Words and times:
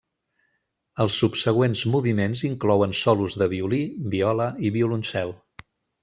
Els 1.03 1.17
subsegüents 1.23 1.83
moviments 1.95 2.41
inclouen 2.49 2.95
solos 3.01 3.35
de 3.41 3.49
violí, 3.51 3.81
viola 4.15 4.47
i 4.69 4.71
violoncel. 4.79 5.35